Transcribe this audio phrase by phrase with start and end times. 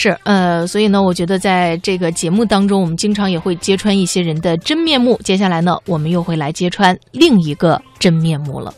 [0.00, 5.18] 是，呃，所以呢，我觉得在这个节目当中，我们经常也会揭穿一些人的真面目。
[5.24, 8.72] 接下来呢，我们又会来揭穿另一个真面目了。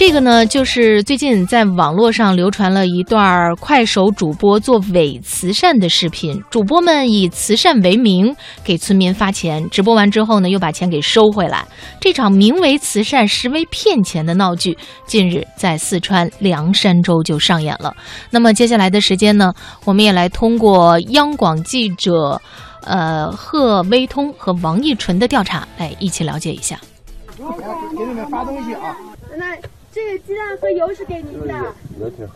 [0.00, 6.42] 这个呢，就是最近在网络上流传了一段快手主播做伪慈善的视频。
[6.48, 11.66] 主播们以慈善为名给村民发钱，直播完之后呢，又把钱给收回来。
[12.00, 14.74] 这场名为慈善，实为骗钱的闹剧，
[15.04, 17.94] 近日在四川凉山州就上演了。
[18.30, 19.52] 那么接下来的时间呢，
[19.84, 22.40] 我们也来通过央广记者，
[22.84, 26.80] 呃，贺威通和王义纯的调查，来一起了解一下。
[27.36, 28.96] 给你们发东西啊！
[30.26, 31.54] 鸡蛋和油是给您的，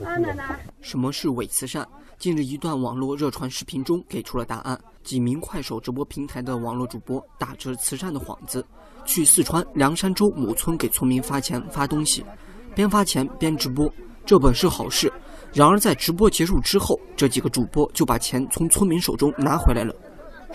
[0.04, 0.58] 啊，奶奶。
[0.80, 1.86] 什么是伪慈善？
[2.18, 4.78] 近日一段网络热传视频中给出了答案。
[5.02, 8.64] 几名快手直播平台的网络主播打着慈善的幌子，
[9.04, 12.24] 去四川凉山州某村给村民发钱发东西，
[12.74, 13.92] 边发钱边直播，
[14.24, 15.12] 这本是好事。
[15.52, 19.94] 然而在直播结束之后，这几个主播就把钱从村民手中拿回来了。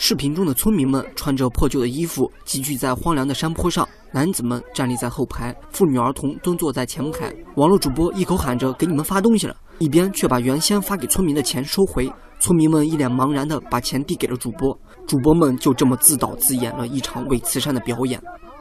[0.02, 3.86] 视频中的村民们穿着破旧的衣服，集聚在荒凉的山坡上。
[4.14, 7.36] 男子们站立在后排，妇女儿童蹲坐在前排。
[7.58, 12.10] 网络主播一口喊着“给你们发东西了”，一边却把原先发给村民的钱收回。
[12.40, 18.20] 村民们一脸茫然地把钱递给了主播，主播们就这么自导自演了一场伪慈善的表演。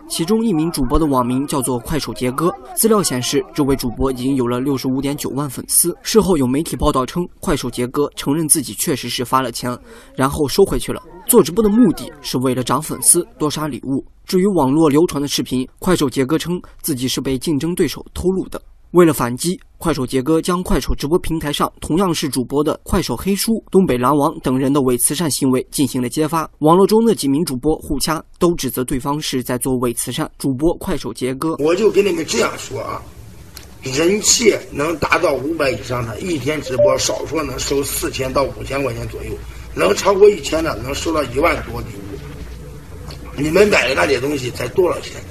[0.09, 2.53] 其中一名主播的网名叫做“快手杰哥”。
[2.75, 5.97] 资料显示，这位主播已经有了六十五点九万粉丝。
[6.03, 9.79] 事后有媒体报道称，快手杰哥承认自己确实是发了钱，
[10.17, 11.01] 然后收回去了。
[11.29, 14.03] 做直播的目的是为了涨粉丝、多刷礼物。
[14.25, 18.61] 至于网络流传的视频，快手杰哥称自己是被竞争对手偷录的。
[18.93, 26.49] 为了反击，快手杰哥将快手直播平台上同样是主播的快手黑叔、东北狼王等人的伪慈善行为进行了揭发。
[26.61, 30.31] 网络中的几名主播互掐，都指责对方是在做伪慈善。
[30.39, 33.03] 主播快手杰哥，我就跟你们这样说啊，
[33.83, 39.33] 人气能达到五百以上的，一天直播少说能收四千到五千块钱左右，
[39.75, 42.19] 能超过一千的能收到一万多礼物。
[43.37, 45.23] 你们买的那点东西才多少钱？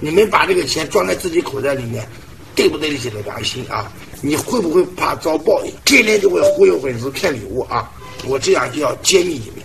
[0.00, 2.06] 你们把这个钱装在自己口袋里面。
[2.54, 3.88] 对不对得起良心啊？
[4.20, 5.72] 你会不会怕遭报应？
[5.84, 7.88] 天天就会忽悠粉丝骗礼物啊！
[8.26, 9.57] 我这样就要揭秘你们。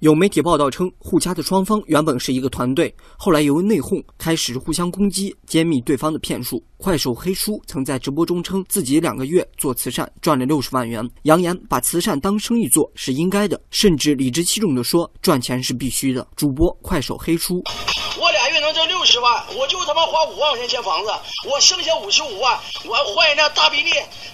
[0.00, 6.64] 有媒体报道称，互掐的双方原本是一个团队，后来由于内讧，开始互相攻击，揭秘对方的骗术。
[6.78, 16.26] 快手黑叔曾在直播中称自己两个月做慈善赚了六十万元，扬言把慈善当生意做是应该的，甚至理直气壮地说赚钱是必须的。
[16.34, 17.62] 主播快手黑叔，
[18.60, 21.10] 能挣六十万，我就他妈花五万块钱建房子，
[21.48, 23.90] 我剩下五十五万，我换一辆大宾利，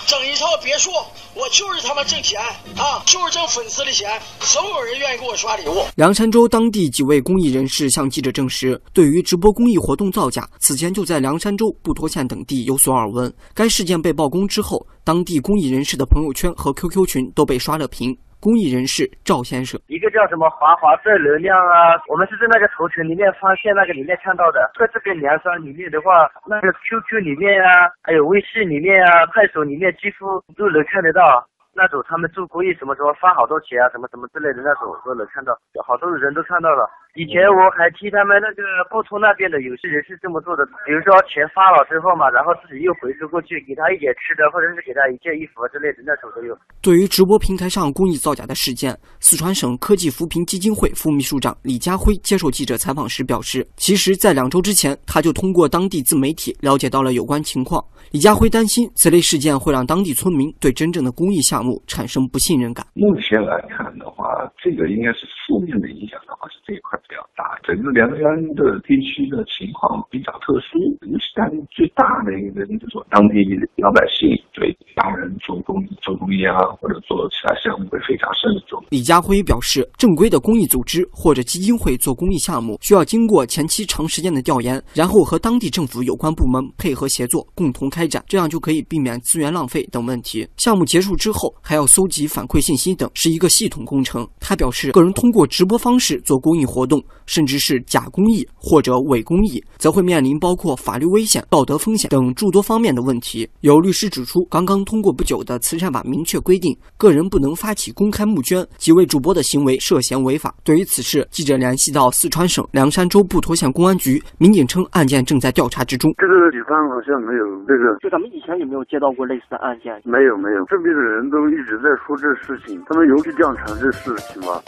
[0.06, 0.91] 整一套别墅，
[1.34, 2.41] 我就是他妈挣钱
[2.76, 5.84] 啊，就是挣粉丝的钱，总有人愿意给我刷礼物。
[5.97, 13.32] 凉山州当地几位公益人士向记者证实，对于直播公益活动造假，此前就在凉山州布拖县等地有所耳闻。
[13.54, 18.16] 该事件被曝光之后，当地公益人士的朋友圈和 QQ 群都被刷了屏。
[18.46, 31.44] 公益人士赵先生，一个叫什么华华正能量啊，我们是在那个头层里面发现那个里面看到的，在这边凉山里面的话，那个 QQ 里面啊，还有微信里面啊，快手里面几乎都能看得到。
[31.74, 35.50] 那种他们做公益什么什么发好多钱啊，什么什么之类的那种都能看到，
[35.84, 36.88] 好多人都看到了。
[37.16, 46.56] 以前我还听他们那个布通那边的有些人是这么做的，比如说钱发了之后嘛，然后自己又回收过去，给他一点吃的，或者是给他一件衣服之类的那种都有。
[46.82, 57.82] 对于直播平台上公益造假的事件，四川省科技扶贫基金会副秘书长李家辉接受记者采访时表示，其实，在两周之前，他就通过当地自媒体了解到了有关情况。
[58.12, 62.87] 李家辉担心此类事件会让当地村民对真正的公益项目产生不信任感。
[62.94, 64.25] 目前来看的话，
[64.56, 67.58] 这个应该是负面的影响的话是这一块比较大。
[67.62, 73.44] 整个凉山的地区的情况比较特殊，尤其当地最大的一个就是说，当地
[73.76, 78.82] 老百姓对大人做公益、做公益啊，或者做其他项目会非常慎重。
[78.90, 87.86] 李家辉表示，正规的公益组织或者基金会做公益项目，需要经过前期长时间的调研，然后和当地政府有关部门配合协作，共同。
[87.88, 90.46] 开展，这样就可以避免资源浪费等问题。
[90.56, 94.26] 项目结束之后，还要搜集反馈信息等，是一个系统工程。
[94.40, 103.49] 他表示，个人通过直播方式做公益活动，甚至是假公益或者伪公益，则会面临包括法律危险、道德风险等诸多方面的问题。
[103.60, 110.55] 有律师指出，刚刚通过不久的慈善法明确规定，个人不能发起公开募捐，几位主播的行为涉嫌违法。
[110.65, 116.15] 对于此事，记者联系到四川省凉山州布拖县公安局，民警称案件正在调查之中。
[116.17, 117.99] 这个地方好像没有这个。
[118.00, 120.00] 就咱们以前有没有接到过类似的案件？
[120.05, 124.62] 没有没有，这边的人都一直在说这事情，他们有去调查这事情吗？